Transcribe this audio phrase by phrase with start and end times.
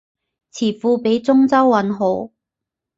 [0.51, 2.31] 詞庫畀中州韻好